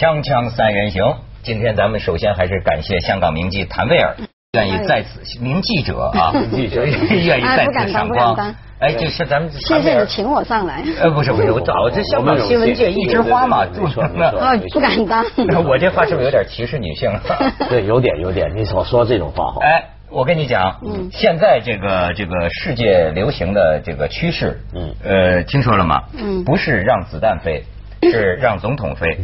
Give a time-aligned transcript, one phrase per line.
[0.00, 4.16] 锵锵三人行，今天咱们首先还是感谢香港名记谭威尔，
[4.54, 8.34] 愿意在此名记者啊，记者 愿意在此闪光。
[8.78, 10.82] 哎，就是咱们谢谢你请我上来。
[11.02, 14.38] 呃，不是不是，我早这香港新闻界一枝花嘛，没错没错。
[14.38, 15.22] 啊，不敢当。
[15.68, 17.12] 我这话是不是有点歧视女性？
[17.68, 19.60] 对，有点有点，你少说这种话好。
[19.60, 26.04] 哎，我跟你讲，嗯，现在这个这个世界流行的这个趋势，嗯，呃，听说了吗？
[26.16, 27.62] 嗯，不是让子弹飞。
[28.02, 29.18] 是让总统飞，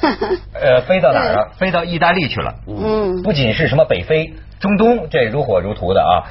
[0.54, 1.50] 呃，飞到哪儿了？
[1.58, 2.54] 飞到意大利去了。
[2.66, 6.24] 嗯，不仅是什么北非、中东，这如火如荼的啊，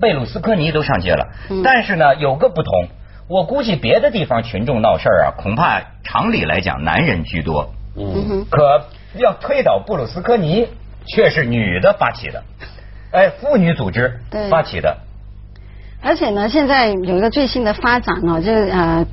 [0.00, 1.28] 贝鲁斯科尼都上街了。
[1.64, 2.88] 但是呢，有个不同，
[3.28, 7.70] 我估计别的地方群众闹事儿啊，恐怕常理来讲男人居多。
[7.96, 10.68] 嗯，可要推倒布鲁斯科尼，
[11.06, 12.42] 却是女的发起的，
[13.12, 14.20] 哎，妇女组织
[14.50, 14.96] 发起的。
[16.02, 19.06] 而且呢，现在有一个最新的发展呢，就是呃。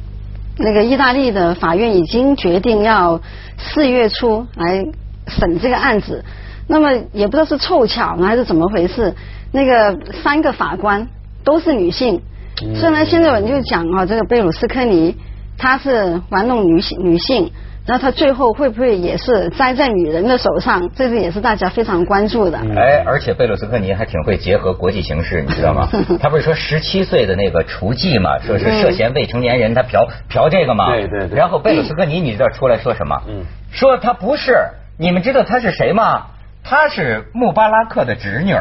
[0.57, 3.21] 那个意大利的法院已经决定要
[3.57, 4.83] 四月初来
[5.27, 6.23] 审这个案子，
[6.67, 9.13] 那么也不知道是凑巧呢还是怎么回事，
[9.51, 11.07] 那个三个法官
[11.43, 12.21] 都是女性，
[12.75, 15.15] 所以呢现在我们就讲啊，这个贝鲁斯科尼
[15.57, 17.51] 他是玩弄女性女性。
[17.87, 20.89] 那他最后会不会也是栽在女人的手上？
[20.93, 22.59] 这个也是大家非常关注的。
[22.75, 25.87] 哎，而且贝鲁斯科尼还挺会结合国际形势，你知道吗？
[26.21, 30.91] 他不是说十七岁的那个雏妓嘛，说是涉嫌未成年人，他嫖嫖这个嘛。
[30.91, 31.37] 对对对。
[31.37, 33.21] 然后贝鲁斯科尼，你知道出来说什么？
[33.29, 33.45] 嗯。
[33.71, 34.53] 说他不是，
[34.99, 36.25] 你们知道他是谁吗？
[36.63, 38.53] 他是穆巴拉克的侄女。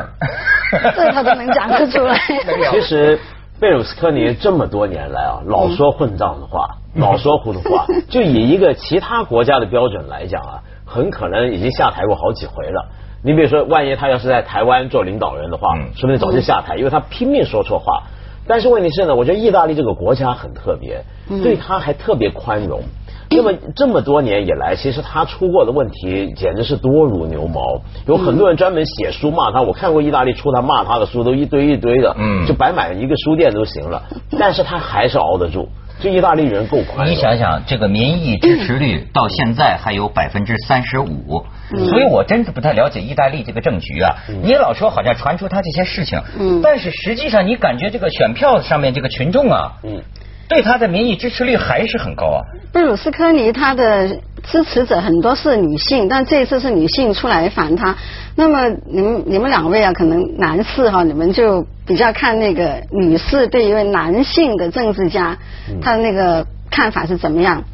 [0.94, 2.16] 这他都能讲得出来。
[2.70, 3.18] 其实。
[3.58, 12.86] 贝鲁斯科尼这么多年来啊，老说混账的话，老说糊涂话， 就以一个其他国家的标准来讲啊，很可能已经下台过好几回了。
[13.22, 18.02] 你比如说，万一他要是在台湾做领导人的话，说不定早就下台，因为他拼命说错话。
[18.46, 21.02] 但是问题是呢，我觉得意大利这个国家很特别，
[21.42, 22.82] 对他还特别宽容。
[23.28, 29.60] 那么这么多年以来，其实他出过的问题简直是多如牛毛，有很多人专门写书骂他。
[29.62, 34.02] 我看过意大利出他骂他的书，都一堆一堆的，嗯，就摆满一个书店都行了。
[34.38, 35.68] 但是他还是熬得住，
[36.00, 37.08] 这意大利人够宽。
[37.10, 41.44] 你想想，这个民意支持率到现在还有百分之三十五，
[41.90, 44.14] 所以我真是不太了解意大利这个政局啊。
[44.42, 50.00] 你老说好像传出他这些事情，嗯，但是实际上你感觉这个选票上面这个群众啊，嗯。
[50.48, 52.40] 对他的民意支持率还是很高啊。
[52.72, 54.08] 贝鲁斯科尼他的
[54.44, 57.96] 支持者很多是女性，但这一次是女性出来反他。
[58.36, 65.36] 那么你们你们两位啊，可能男士哈，你们就比较看那个女士对一位男性的政治家
[65.80, 67.64] 他的那个看法是怎么样？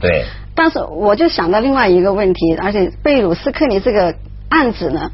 [0.00, 0.24] 对。
[0.54, 4.14] 但是我就想到另外一个问题，而且贝鲁斯科尼这个
[4.50, 5.10] 案子呢，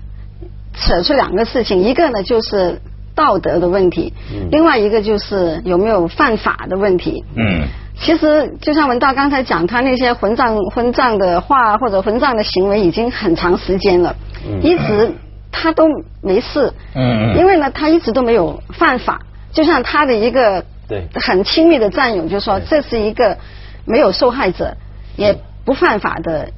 [0.74, 2.80] 扯出两个事情，一个呢就是。
[3.16, 4.12] 道德的问题，
[4.52, 7.24] 另外一个就是有没有犯法的问题。
[7.34, 7.62] 嗯，
[7.98, 14.14] 其实就像文道刚才讲，他那些混账混账的话或者混账的行为已经很长时间了，
[14.62, 15.14] 一直
[15.50, 15.86] 他都
[16.22, 16.74] 没事。
[16.94, 19.22] 嗯嗯，因为呢，他一直都没有犯法。
[19.50, 23.38] 就像他的一个对很亲密的战友就说，这是一个
[23.86, 24.76] 没有受害者
[25.16, 25.34] 也
[25.64, 26.50] 不犯法的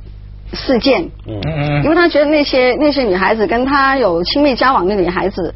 [0.52, 1.08] 事件。
[1.24, 5.54] 嗯嗯，因为他觉得那些那些女孩子跟他有亲密交往的女孩子。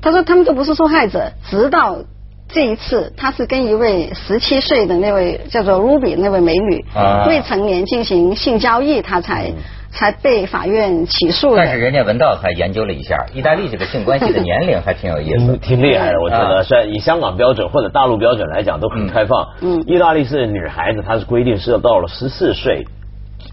[0.00, 1.98] 他说他们都不是受害者，直到
[2.48, 6.84] 这一次，他是跟一位十七岁的那位叫做 Ruby 那位美女
[7.26, 9.50] 未成年进行性交易，他才
[9.90, 16.20] 才被法院起诉但是人家文道还研究了一下，意大利这个性关系的年龄还挺有意思，挺厉害的。
[16.20, 19.48] 我觉得，是以香港标准或者大陆标准来讲都很开放。
[19.62, 22.84] 嗯，意大利是女孩子，她是规定是要到了十四岁，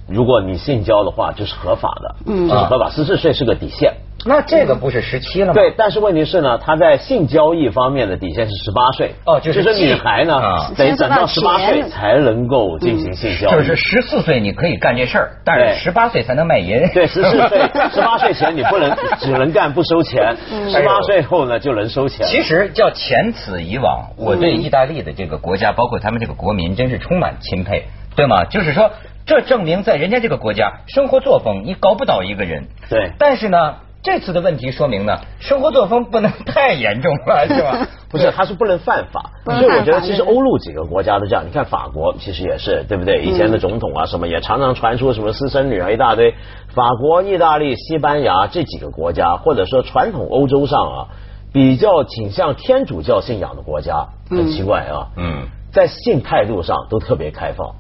[0.08, 2.90] 如果你性交的话就是合法的，嗯，就是合法。
[2.90, 3.94] 十四岁是个底线。
[4.26, 5.54] 那这个不是十七了吗？
[5.54, 9.16] 对，但是问题是呢，他在性交易方面的底线是十八岁。
[9.26, 10.40] 哦，就是女孩呢，
[10.78, 13.52] 得等到十八岁才能够进行性交易。
[13.52, 16.88] 就是十四岁你可以干这事儿，但是十八岁才能卖淫。
[16.94, 20.38] 对，十四岁，十八岁前你不能，只能干不收钱。
[20.70, 22.26] 十八岁后呢，就能收钱。
[22.26, 28.46] 其实叫前此以往，我对意大利的这个国家，包括他们这个国民，真是充满钦佩，对吗？
[28.46, 28.90] 就是说，
[29.26, 32.68] 这证明在人家这个国家，生活作风你搞不倒一个人。
[32.90, 33.12] 对。
[33.18, 33.76] 但是呢？
[34.06, 37.88] 这次的问题说明呢，生活作风不能 太严重了，是吧？
[38.12, 39.32] 不是，他是不能犯法。
[39.46, 41.46] 所以我觉得，其实欧陆几个国家都这样。
[41.48, 43.24] 你看法国，其实也是，对不对？
[43.24, 46.36] 以前的总统啊，什么也常常传出什么私生女啊，一大堆。
[46.76, 51.08] 法国、意大利、西班牙这几个国家，或者说传统欧洲上啊，
[51.54, 55.08] 比较倾向天主教信仰的国家，很奇怪啊。
[55.16, 57.74] 嗯，在性态度上都特别开放。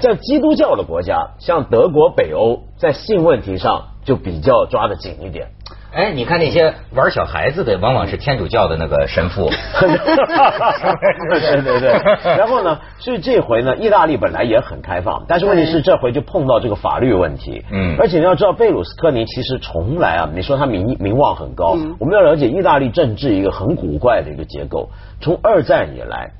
[0.00, 3.86] 在基督教的国家，像德国、北欧，在性问题上。
[4.04, 5.46] 就比较抓得紧一点，
[5.90, 9.48] 哎，你看那些玩小孩子的，往往是天主教的那个神父。
[9.80, 11.88] 对对对。
[12.36, 17.64] 然后呢，所以这回呢，意大利本来也很开放，但是问题是这回就碰到这个法律问题。
[17.72, 17.96] 嗯。
[17.98, 24.90] 而且你要知道，贝鲁斯科尼其实从来啊，你说他名名望很高，我们要了解意大利政治一个很古怪的一个结构。
[25.22, 26.32] 从二战以来，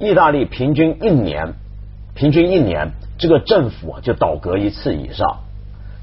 [0.00, 1.54] 意大利平均一年，
[2.14, 5.38] 平均一年这个政府就倒戈一次以上。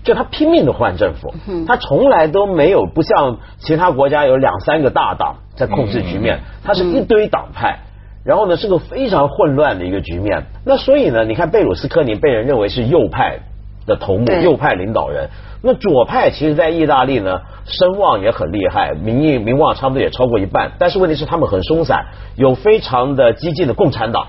[0.02, 1.34] 就他拼命的换政府，
[1.68, 7.80] 他从来都没有不像其他国家有两三个大党在控制局面，他是一堆党派，
[8.24, 10.46] 然后呢是个非常混乱的一个局面。
[10.66, 13.40] 那所以呢，你看贝鲁斯科尼被人认为是右派
[13.86, 15.30] 的头目，右派领导人。
[15.62, 20.72] 那左派其实，在意大利呢，声望也很厉害，民意名望差不多也超过一半。
[20.80, 22.06] 但是问题是，他们很松散，
[22.38, 24.28] 有非常的激进的共产党。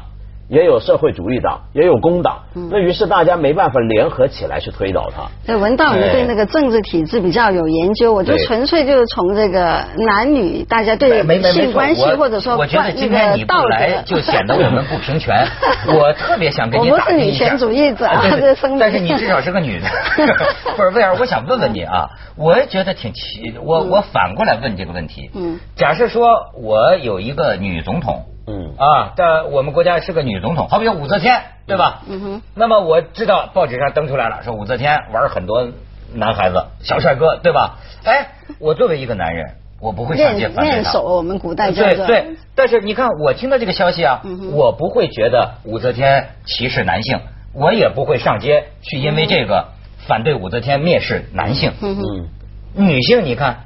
[0.50, 5.28] 也有社会主义党，也有工党，那于是大家没办法联合起来去推倒他。
[5.46, 15.46] 对，文道，你对那个政治体制比较有研究，我就纯粹就是从这个男女大家对性关系或者说我觉得今天你不来就显得我们不平权。
[15.86, 18.08] 我特别想跟你打我不是女权主义者，
[18.80, 19.86] 但是你至少是个女的。
[20.76, 21.16] 不是魏尔？
[21.20, 23.54] 我想问问你啊，我也觉得挺奇。
[23.62, 25.30] 我我反过来问这个问题。
[25.32, 25.60] 嗯。
[25.76, 28.24] 假设说我有一个女总统。
[28.50, 32.02] 嗯啊，但我们国家是个女总统，好比武则天，对吧？
[32.08, 32.42] 嗯哼。
[32.54, 35.68] 那么我知道报纸上登出来了，说武则天玩很多
[36.12, 37.78] 男孩子、小帅哥，对吧？
[38.04, 42.36] 哎，我作为一个男人，我不会上街反对手，我们古代对对。
[42.54, 44.22] 但是你看，我听到这个消息啊，
[44.52, 47.20] 我不会觉得武则天歧视男性，
[47.54, 49.68] 我也不会上街去因为这个
[50.08, 51.72] 反对武则天蔑视男性。
[51.80, 52.28] 嗯哼。
[52.74, 53.64] 女性，你看，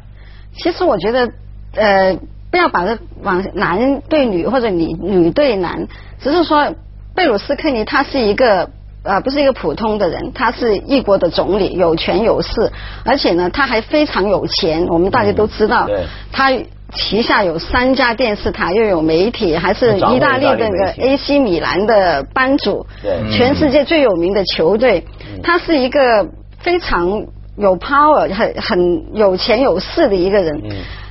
[0.57, 1.33] 其实我觉得，
[1.77, 2.19] 呃。
[2.55, 5.89] 不要把它往男对女或者女女对男，
[6.21, 6.73] 只是说
[7.13, 8.71] 贝鲁斯科尼他是一个
[9.03, 12.71] 呃不是一个普通的人，他是一国的总理，有权有势，
[13.05, 14.87] 而且呢他还非常有钱。
[14.87, 15.89] 我们大家都知道，
[16.31, 16.53] 他
[16.93, 22.87] 旗下有三家电视台，又有媒体，还是意大利的那个 AC 米兰的班主，
[23.33, 25.05] 全世界最有名的球队。
[25.43, 26.29] 他是一个
[26.61, 30.63] 非常有 power、很很有钱有势的一个人。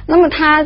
[0.08, 0.66] 那么他。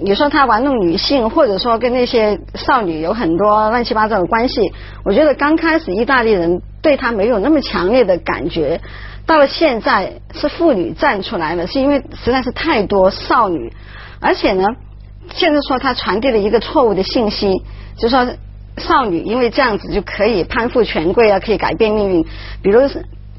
[0.00, 4.72] 你说他玩弄女性，或者说跟那些少女有很多乱七八糟的关系，
[5.04, 8.80] 我觉得刚开始意大利人对他没有那么强烈的感觉，
[9.24, 13.72] 到了现在是妇女站出来了，是因为实在是太多少女，
[14.20, 14.66] 而且呢，
[15.32, 17.52] 现在说他传递了一个错误的信息，
[17.96, 18.26] 就说
[18.76, 22.26] 少女因为这样子就可以攀附权贵啊，可以改变命运，
[22.62, 22.80] 比如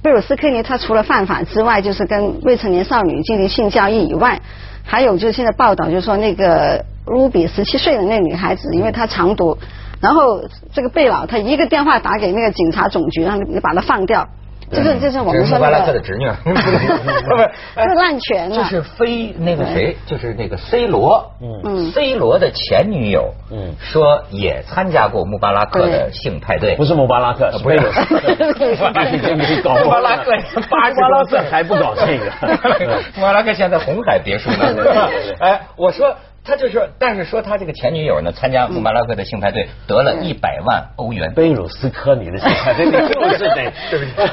[0.02, 4.40] 贝鲁斯科尼他除了犯法之外，就是跟未成年少女进行性交易以外。
[4.86, 9.58] 还有就是现在报道，就是说那个卢比十七岁的那女孩子，因为她藏毒，
[10.00, 10.44] 然后
[10.74, 14.28] 这个贝老他一个电话打给那个警察总局，让你把他放掉。
[14.72, 17.52] 这个就是我们说那个侄女， 不是
[17.84, 18.56] 是滥权啊。
[18.58, 27.78] 就是非那个谁，就是那个 C 罗，嗯，C 罗的前女友，嗯，说也参加过穆巴拉克的性派对，不是穆巴拉克，不是，
[29.84, 30.32] 穆巴拉克
[30.70, 32.32] 巴巴拉克还不搞这个，
[33.16, 35.10] 穆巴拉克现在红海别墅呢。
[35.40, 36.16] 哎，我说。
[36.46, 41.34] 他就说，但是说他这个前女友呢，参加穆巴拉克的性派对，得了一百万欧元。
[41.34, 44.30] 贝鲁斯科尼的性派对，就是得， 对不对？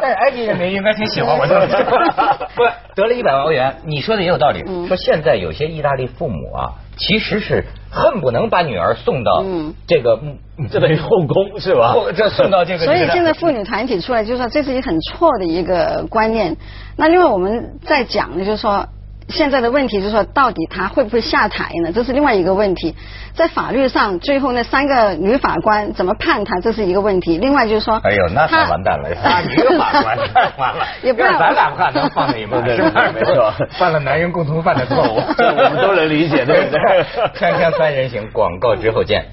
[0.00, 1.66] 但是埃及人民应该挺喜欢我的。
[2.56, 2.64] 不，
[2.96, 4.64] 得了一百万欧元，你说的也有道理。
[4.88, 9.44] 说现在有些意大利父母啊，其实是恨不能把女儿送到
[9.86, 10.20] 这个，
[10.68, 11.94] 这等于后宫是吧？
[12.16, 12.84] 这送到这个。
[12.84, 16.56] 所以现在妇女团体出来就是说这是一个很错的一个观念。
[16.96, 18.88] 那另外我们在讲的就是说。
[19.28, 21.92] 现在的问题就是说，到底他会不会下台呢？
[21.92, 22.94] 这是另外一个问题。
[23.34, 27.36] 在法律上，最后那三个女法官怎么判他，这是一个问题。
[27.36, 33.12] 另外就是说，哎呦，那太完蛋了，仨女法官 太完了，也不让咱俩判能放在一边，是吧？
[33.12, 36.80] 没错， 犯了男人共同犯的错误，这我们都能理解，对不对？
[37.38, 39.26] 锵锵三人行，广告之后见。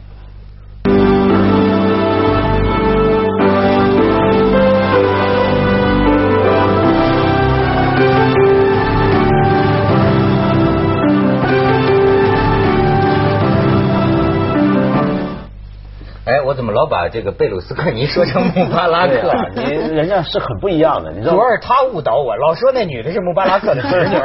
[16.54, 19.32] 怎么老把这个贝鲁斯科尼说成穆巴拉克？
[19.56, 21.34] 你人家是很不一样的，你知道？
[21.34, 24.16] 主要是他误导我，老说那女的是穆巴拉克的侄女。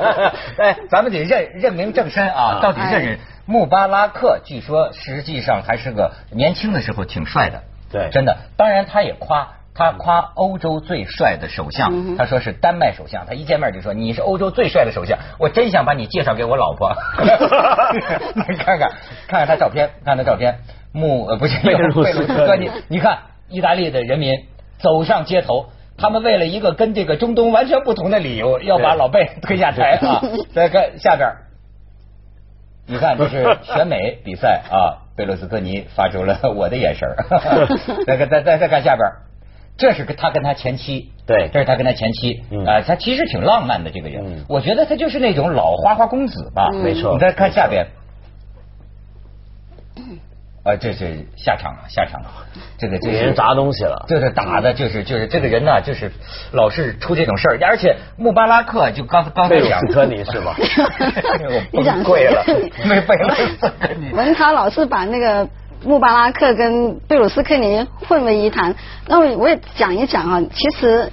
[0.58, 2.60] 哎，咱们得认认明正身啊！
[2.62, 4.38] 到底认认穆巴拉克？
[4.44, 7.62] 据说实际上还是个年轻的时候挺帅的，
[7.92, 8.36] 对，真的。
[8.56, 13.26] 当然，他也夸他夸欧洲最帅的首相，他说是丹麦首相。
[13.26, 16.94] 他一见面就说你是欧洲最帅的首相，我真想把你介绍给我老婆。
[18.48, 18.90] 你看看
[19.26, 20.58] 看看他照片，看他照片。
[20.94, 23.18] 穆呃不是 贝鲁斯科尼，你看
[23.50, 24.32] 意大利的人民
[24.78, 25.66] 走上街头，
[25.98, 30.22] 他们为了一个跟这个中东完全不同的理由，要把老贝推下台啊！
[30.54, 31.28] 再看下边，
[32.86, 37.08] 你看这是选美比赛啊，贝鲁斯科尼发出了我的眼神
[38.06, 39.08] 再看再再再看下边，
[39.76, 47.14] 这是他跟他前妻，对，这是他跟他前妻啊，他其实挺浪漫的这个人，我觉得他就是那种老花花公子吧，没错。
[47.14, 47.84] 你再看下边。
[50.64, 52.28] 啊，这是下场了，下场了，
[52.78, 56.10] 这个这人砸东西了，就是打的，就是就是这个人呢，就是
[56.52, 60.56] 老是出这种事儿，而且穆巴拉克就刚刚才讲，科尼是吧？
[61.70, 62.42] 你讲贵了，
[62.86, 63.28] 没贝鲁
[63.60, 64.10] 斯科尼。
[64.12, 65.46] 文涛老是把那个
[65.84, 68.74] 穆巴拉克跟贝鲁斯科尼混为一谈，
[69.06, 71.12] 那我我也讲一讲啊，其实。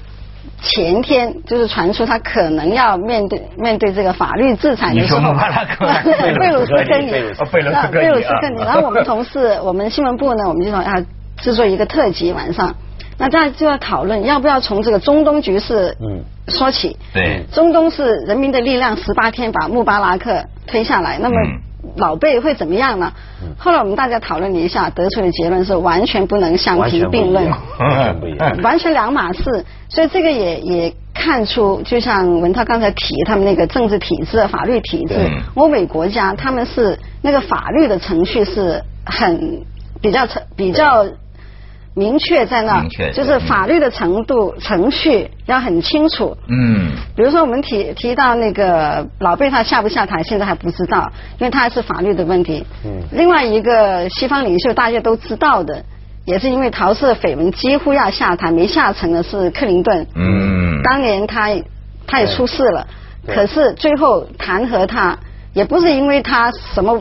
[0.61, 5.33] 前天就是传出他可能要面对面对这个法律制裁的时候，
[6.39, 7.43] 贝鲁斯科尼，贝鲁斯
[8.41, 11.01] 科尼，然后我们同事，我们新闻部呢，我们就说要
[11.41, 12.75] 制作一个特辑晚上，
[13.17, 16.23] 那大家就要讨论要不要从这个中东局势嗯。
[16.47, 21.35] 说起，对，中东是人民的力量十八天把穆巴拉克推下来，那么。
[21.95, 23.11] 老辈会怎么样呢？
[23.57, 29.65] 后来我们大家讨论了一下，得出的结论是完全不能相提并论，完全不一样，完全两码事。
[29.89, 35.15] 所以这个也也看出，就像文涛刚才提，他们那个政治体制、法律体制，
[35.55, 39.63] 欧美国家他们是那个法律的程序是很
[40.01, 41.05] 比较成比较。
[41.93, 46.37] 明确在那，就是法律的程度程序要很清楚。
[46.47, 52.65] 嗯，比如说我们提提到那个老贝他下不下台，现在还不知道，因为他还是法律的问题。
[52.85, 55.83] 嗯，另外一个西方领袖大家都知道的，
[56.23, 60.07] 也是因为桃色绯闻几乎要下台没下成的是克林顿。
[60.15, 61.49] 嗯，当年他
[62.07, 62.87] 他也出事了，
[63.27, 65.17] 可是最后弹劾他
[65.53, 66.97] 也不是因为他什么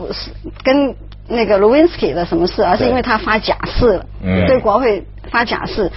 [0.63, 0.93] 跟。
[1.31, 4.05] 那个卢温斯基的什么事，而是因为他发假誓了，
[4.47, 5.91] 对国会发假誓，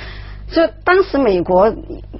[0.48, 1.74] 所以当时美国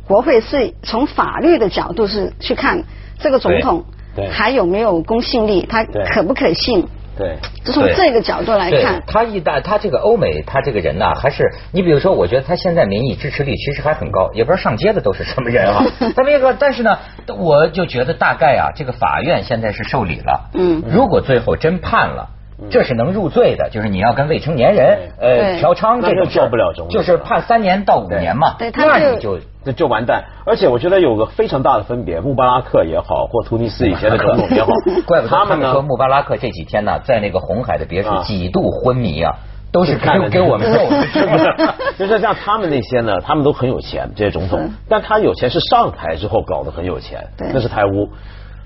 [0.07, 2.83] 国会是从法律的角度是去看
[3.19, 3.85] 这个总统
[4.31, 6.87] 还有没有公信力，他可不可信？
[7.17, 15.85] 对，就从这个角度来看，他一旦他这个欧美他这个人呐，还是你比如说，我觉得他现在民意支持率其实还很高，也不知道上街的都是什么人啊。
[16.17, 16.99] 他那个，但是呢，
[17.39, 22.31] 我就觉得大概啊，这个法院现在是受理了，嗯，如果最后真判了。
[22.71, 28.55] 这是能入罪的，就是你要跟未成年人呃嫖娼，这个做不了中，就是判三年到五年嘛，
[28.87, 30.25] 那你就那就完蛋。
[30.47, 34.69] 而且我觉得有个非常大的分别，穆巴拉克也好，或图尼斯以前的总统也好，
[35.07, 39.33] 怪不得他们说穆巴拉克这几天呢，在那个红海的别墅几度昏迷啊，
[39.73, 41.75] 都是看给我们 揍的。
[41.99, 48.11] 就是像他们那些呢，他们都很有钱，这些总统，但他有钱是上台之后搞得很有钱，那是台乌。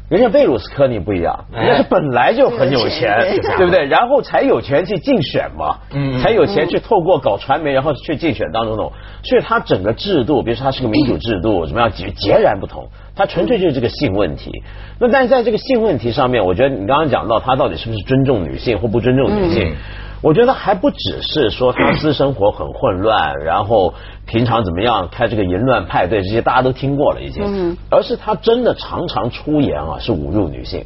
[0.09, 3.15] 人家贝鲁斯科尼不一样，人家是本来就很有钱，
[3.59, 3.85] 对不对？
[3.85, 5.81] 然后才有钱去竞选嘛，
[6.23, 8.93] 才有钱去透过搞传媒，然后去竞选当总统。
[9.23, 12.89] 所以他整个制度，比如说他是个民主制度，怎么样截截然不同。
[13.15, 14.63] 他纯粹就是这个性问题。
[14.99, 19.75] 那但是在这个性问题上面，我觉得你刚刚讲到他到底是不是尊重女性或不尊重女性？
[20.21, 23.95] 我觉得还不只是说他私生活很混乱，然后
[24.27, 27.45] 平常怎么样开这个淫乱派对，这些大家都听过了已经，
[27.91, 30.85] 而是他真的常常出言啊，是侮辱女性。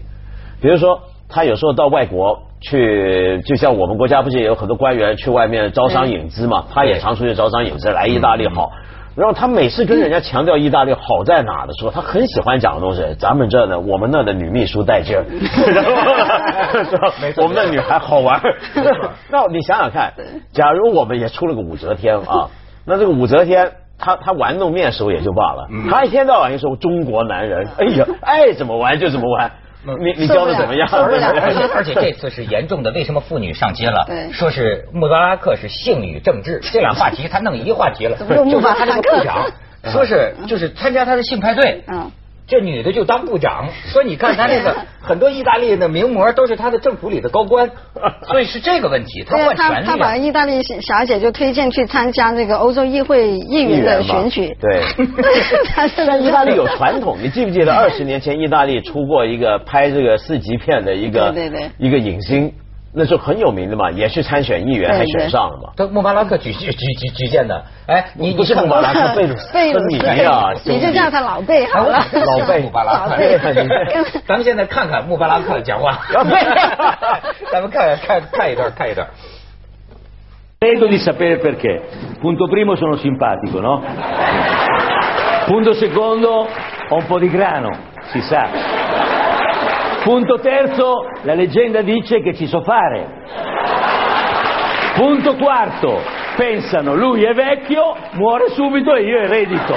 [0.60, 8.70] 比如说他有时候到外国去，就像我们国家不是也有很多官员去外面招商引资嘛，他也常出去招商引资，来意大利好。
[9.14, 13.02] 然后他每次跟人家强调意大利好在哪的时候，他很喜欢讲的东西。
[13.18, 15.24] 咱们这呢，我们那的女秘书带劲儿，
[17.36, 18.40] 我们的女孩好玩。
[19.30, 20.12] 那你想想看，
[20.52, 22.48] 假如我们也出了个武则天啊，
[22.86, 29.50] 那这个武则天，她她玩弄面首也就罢了，她一天到晚就说中国男人，哎呀，爱怎么玩就怎么玩。
[29.84, 30.88] 你你教的怎么样？
[31.40, 34.04] 而且而且这次是严重的，为什么妇女上街了？
[34.32, 38.16] 说是穆巴拉克是性与政治这俩话题，他弄一话题了，
[38.50, 39.50] 就是他这个部长，
[39.92, 41.82] 说是就是参加他的性派对。
[42.52, 47.70] 这女的就当部长，所以你看她那个 很多意大利的名模都是她的政府里的高官，
[48.28, 49.86] 所以是这个问题，她换权力。
[49.86, 54.54] 他把意大利小姐就推荐去参加那个欧洲议会议员的选举。
[54.60, 54.82] 对，
[56.06, 61.34] 在意大利有传统，你记不记得二十年前意大利出过一个拍这个四级片的一个
[61.78, 62.52] 一个影星？
[62.94, 65.72] 那是很有名的嘛，也去参选议员，还选上了嘛。
[65.74, 72.04] 都穆巴拉克举举举举举荐的，哎，你不是穆巴拉克贝鲁贝鲁斯啊，你就叫他老贝好了。
[72.12, 73.16] 老贝穆巴拉克，
[74.26, 76.00] 咱们现在看看穆巴拉克讲话。
[77.50, 79.06] 咱们看看看一段，看一段。
[80.60, 81.80] Credo di sapere perché.
[82.20, 83.82] Punto primo sono simpatico, no?
[85.46, 86.46] Punto secondo
[86.88, 87.68] ho un po' di grano,
[88.12, 88.81] si sa.
[90.04, 93.06] Punto terzo, la leggenda dice che ci so fare.
[94.96, 96.00] Punto quarto,
[96.36, 99.74] pensano lui è vecchio, muore subito e io eredito.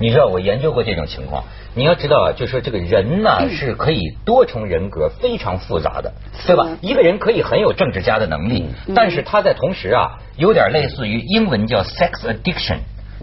[0.00, 1.44] 你知道我研究过这种情况。
[1.76, 6.12] 你要知道啊，就说这个人呢是可以多重人格，非常复杂的，
[6.46, 6.66] 对吧？
[6.80, 12.78] 一个人可以很有政治家的能力，但是他在同时啊，有点类似于英文叫 sex addiction，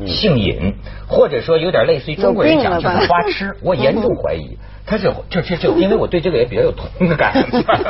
[0.08, 0.76] 性瘾，
[1.08, 3.56] 或者说有点类似于中国人讲就是花痴。
[3.64, 7.34] 我严重怀疑他是就就就， 因为我对这个也比较有同感。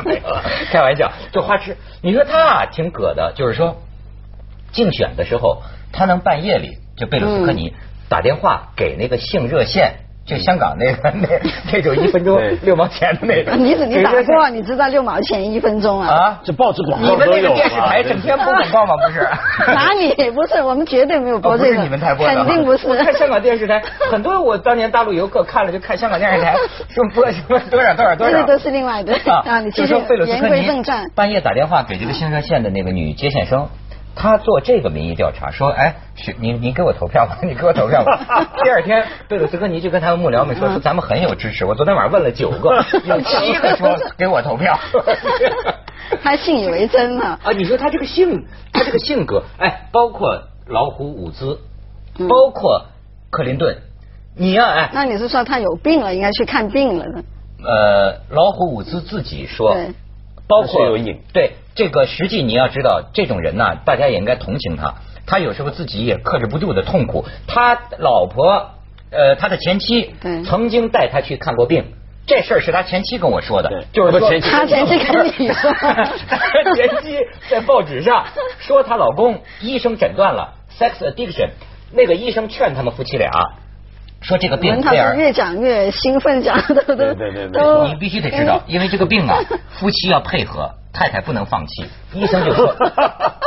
[0.05, 0.21] 没有，
[0.71, 1.77] 开玩笑，就花痴。
[2.01, 3.77] 你说他啊挺葛的，就是说
[4.71, 7.73] 竞选的时候，他能半夜里就贝鲁斯科尼
[8.09, 9.95] 打电话给那个性热线。
[10.31, 11.27] 就香港那个那
[11.73, 14.49] 那种一分钟六毛钱的那个，你你打过？
[14.49, 16.07] 你知道六毛钱一分钟啊？
[16.09, 18.93] 啊，这报纸广告你们那个电视台整天播广告吗？
[19.05, 19.27] 不是？
[19.73, 20.61] 哪里不是？
[20.61, 21.69] 我们绝对没有播这个。
[21.69, 22.87] 不是你们台播的，肯定不是。
[22.95, 26.55] 看香港电视台，很多我当年大陆游客看了就看香港电视台
[26.87, 28.41] 说播什么多少多少多少。
[28.41, 29.13] 这都是另外的
[29.45, 29.59] 啊！
[29.59, 29.93] 你继续
[30.25, 31.05] 言归正传。
[31.13, 33.67] 半夜打电话给这个新热线的那个女接线生。
[34.15, 38.45] 他做这个民意调查，说，哎，是你你给我投票吧，你给我投票吧。
[38.63, 41.65] 第二天，贝鲁斯科尼就跟他们幕僚们说，说咱们很有支持。
[41.65, 44.77] 我昨天晚上问了九个，有七个说给我投票。
[46.21, 47.51] 他信以为真了啊！
[47.55, 51.57] 你说他这个性，他这个性格，哎，包括老虎伍兹，
[52.27, 52.87] 包括
[53.29, 53.77] 克林顿，
[54.35, 57.23] 你呀，哎，那你是说他有病了，应该去看病了呢？
[57.63, 59.73] 呃，老虎伍兹自己说，
[60.51, 61.53] 包括有瘾，对。
[61.73, 64.95] 这个实际你要知道，这种人呢，大家也应该同情他。
[65.25, 67.25] 他有时候自己也克制不住的痛苦。
[67.47, 68.71] 他老婆，
[69.09, 71.85] 呃，他的前妻曾经带他去看过病，
[72.27, 75.71] 这事儿是他前妻跟我说的，就是说他前妻跟你说，
[76.75, 77.17] 前妻
[77.49, 78.25] 在报纸上
[78.59, 81.51] 说她老公医生诊断了 sex addiction，
[81.93, 83.31] 那个医生劝他们夫妻俩。
[84.21, 89.35] 说这个病，他是越讲越兴奋，讲的都对对对，你必须得知道，因为这个病啊，
[89.71, 91.85] 夫妻要配合，太太不能放弃。
[92.13, 92.75] 医生就说，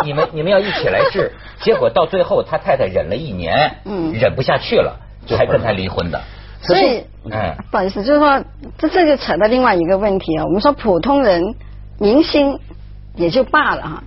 [0.04, 1.33] 你们你们要一起来治。
[1.61, 6.21] 结果到最后，他太太忍了一年，嗯，忍不下去了，才跟他离婚的。
[6.61, 8.43] 所以，嗯，不好意思，就是说，
[8.76, 10.45] 这这就扯到另外一个问题啊。
[10.45, 11.55] 我们说普通人、
[12.01, 12.59] 明星
[13.14, 14.03] 也就罢了哈。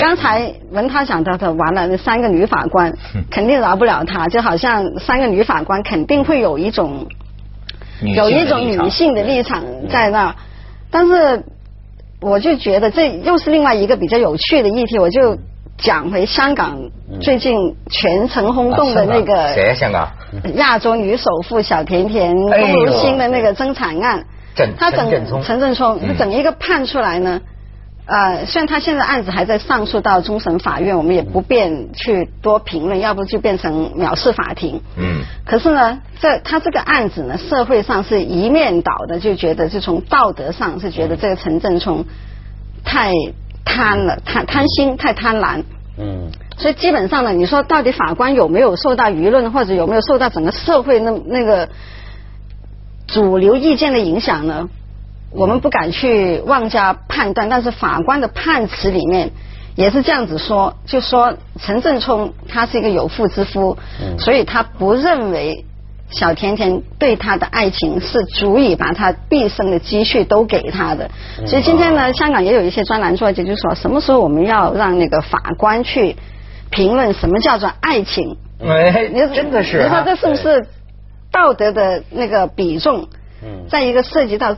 [0.00, 2.96] 刚才文涛讲到的，完了那三个女法官
[3.30, 7.06] 肯定饶不了他，就好像三个女法官肯定会有一种
[8.00, 10.34] 有一种女性的立场在那，
[10.90, 11.44] 但是
[12.20, 15.38] 我就觉得这又是另外一个比较有趣的议题，我就
[15.76, 16.78] 讲回香港
[17.20, 20.10] 最近全城轰动的那个谁香港？
[20.56, 24.24] 亚洲女首富小甜甜龚如心的那个争产案，
[24.78, 25.10] 他整
[25.42, 26.00] 陈振聪。
[26.00, 27.40] 他整一个判出来呢。
[28.06, 34.80] 呃，虽然他现在案子还在上诉到终审法院，我们也不便去多评论，要不就变成藐视法庭。
[34.96, 35.22] 嗯。
[35.44, 42.04] 可是呢，这他这个案子呢，社会上是一面倒的，就觉得就从道德上是觉得这个陈振聪
[42.84, 43.10] 太
[43.64, 45.64] 贪了，贪贪心，太贪婪。
[45.98, 46.30] 嗯。
[46.56, 51.68] 所以基本上呢，你说到底法官有没有受到舆论或者有没有受到整个社会那那个
[53.08, 54.68] 主流意见的影响呢？
[55.32, 59.30] 我们不敢去妄加判断，但是法官的判词里面
[59.74, 63.76] 也是这样子说，就说陈振聪他是一个有妇之夫，
[64.18, 65.64] 所以他不认为
[66.10, 71.10] 小甜甜对他的爱情是足以把他毕生的积蓄都给他的。
[71.46, 76.16] 所以今天呢，香港也有一些专栏作家就说，什么时候我们要让那个法官去
[76.70, 78.38] 评论什么叫做爱情？
[78.64, 80.66] 哎，你真的是，你说这是不是
[81.30, 83.08] 道德的那个比重？
[83.42, 84.56] 嗯，在一个涉及到。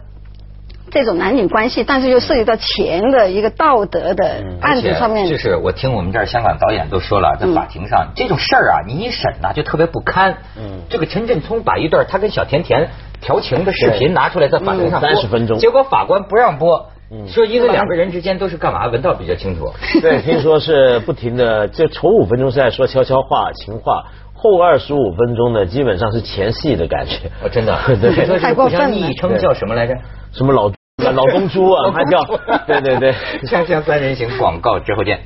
[0.90, 5.28] 这种男女关系，但是又涉及到钱的一个道德的案子上面。
[5.28, 10.36] 就是我听我们这儿香港导演都说了，在法庭上这种事儿啊，你一审呢就特别不堪。
[10.56, 10.80] 嗯。
[10.88, 12.88] 这个陈振聪把一段他跟小甜甜
[13.20, 16.86] 调情的视频拿出来在法庭上播，三十分钟，结果法官不让播，
[17.26, 18.86] 说因为两个人之间都是干嘛？
[18.86, 19.70] 文道比较清楚。
[20.00, 27.28] 对，听说是不停的，就头五分钟是在说悄悄话、情话，后二十五分钟呢基本上是前戏的感觉。
[27.44, 27.76] 哦，真的。
[28.00, 28.88] 对，太过分了。
[28.88, 29.94] 昵称叫什么来着？
[30.32, 30.70] 什么老？
[30.98, 32.24] 老公猪啊，他叫，
[32.66, 33.12] 对对对，
[33.44, 35.20] 锵锵三人行广告之后见。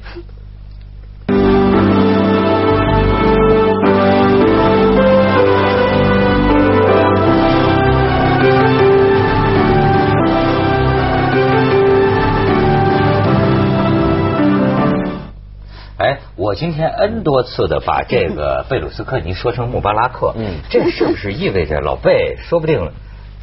[15.97, 22.93] 哎，我今天 N 多次的把这个贝鲁斯科尼说成穆巴拉克，嗯，这是不是意味着老贝说不定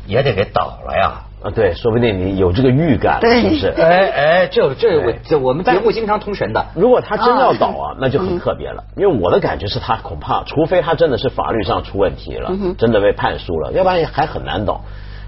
[0.06, 1.24] 也得给倒了呀？
[1.42, 3.68] 啊，对，说不定你有这个预感，是不是？
[3.82, 6.66] 哎哎，这这我这我们节目经常通神的。
[6.76, 8.84] 如果他真要倒啊，那就很特别了。
[8.98, 14.82] 因为我的感觉是他恐怕，除非他真的是法律上出问题了，真的被判输了，要不然还很难倒。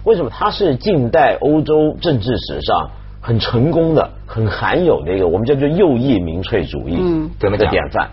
[0.03, 0.29] 为什么？
[0.29, 2.89] 他是近代欧洲政治史上
[3.21, 8.09] 很成功的、很罕有的一个我们叫做右翼民粹主义的典范。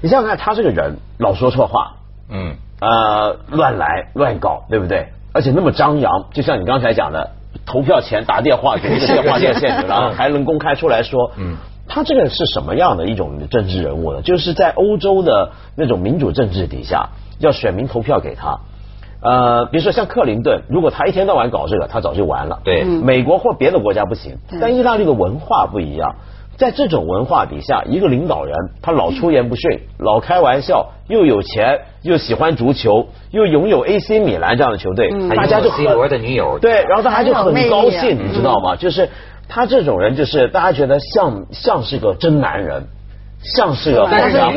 [0.00, 1.92] 你想想看，他这个人老说错话，
[2.30, 2.56] 嗯。
[2.84, 5.06] 呃乱来乱搞，对不对？
[5.32, 7.30] 而且那么张扬，就像你刚才讲的，
[7.64, 11.56] 投票前打电话给那个电话热线，然后还能公开出来说，嗯，
[11.88, 14.22] 他这个是什么样的一种政治人物呢？
[14.22, 18.60] 就是在欧洲的那种民主政治底下，要选民投票给他。
[19.20, 22.60] 呃，比如说像克林顿，如果他一天到晚搞这个，他早就完了。
[22.64, 26.16] 对，美国或别的国家不行，但意大利的文化不一样。
[26.62, 36.60] 在这种文化底下，一个领导人他老出言不逊，老开玩笑，又有钱，又喜欢足球，又拥有 AC 米兰这样的球队，大家就 C 罗的女友。
[36.60, 38.76] 对，然后大家就很高兴，你知道吗？
[38.76, 39.08] 就是
[39.48, 42.84] 他这种人，就是大家觉得像像是个真男人。
[43.44, 44.54] 像是个但是乱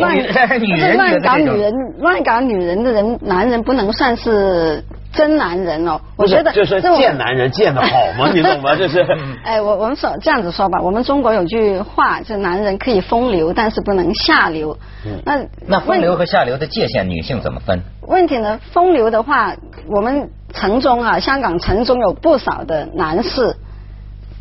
[0.95, 4.83] 乱搞女人、乱搞女人的人，男人不能算是
[5.15, 5.99] 真男人哦。
[6.17, 7.87] 我觉得就是贱男人贱的好
[8.19, 8.29] 吗？
[8.35, 8.75] 你懂吗？
[8.75, 9.05] 就是。
[9.43, 14.77] 哎，我我们说这样子说吧，我们中国有句话，就男人可以风流，但是不能下流。
[15.05, 17.81] 嗯那那风流和下流的界限，女性怎么分？
[18.01, 18.59] 问题呢？
[18.71, 19.55] 风流的话，
[19.87, 23.55] 我们城中啊，香港城中有不少的男士。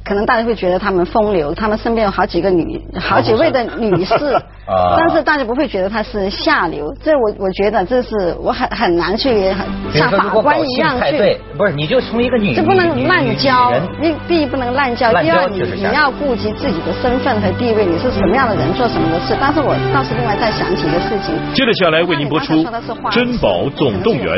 [0.05, 4.15] 可能大家会觉得他们风流，他们身边有好几个女、好几位的女士，
[4.99, 6.95] 但是大家不会觉得他是下流。
[7.03, 9.51] 这我我觉得这是我很很难去
[9.95, 11.41] 像法官一样去。
[11.57, 13.73] 不是，你就从一个女这不能滥交。
[13.99, 19.35] 你第一不能滥交，第二你你要顾及自己的身份和地位，你是什么样的人做什么的事。
[19.41, 21.35] 但是我倒是另外再想起一个事情。
[21.55, 22.53] 接着下来为您播出
[23.11, 24.37] 《珍宝总动员》。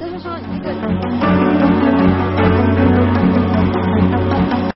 [0.00, 1.07] 就是说一个。